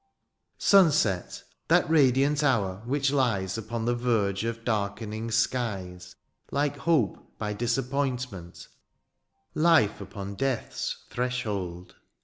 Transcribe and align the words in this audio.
Sunset,— 0.57 1.43
^that 1.69 1.87
radiant 1.87 2.43
hour 2.43 2.81
which 2.87 3.11
lies 3.11 3.55
Upon 3.55 3.85
the 3.85 3.93
verge 3.93 4.43
of 4.43 4.65
darkening 4.65 5.29
skies 5.29 6.15
Like 6.49 6.75
hope 6.75 7.37
by 7.37 7.53
disappointment; 7.53 8.67
life 9.53 10.01
Upon 10.01 10.33
death's 10.33 11.03
threshold. 11.11 11.97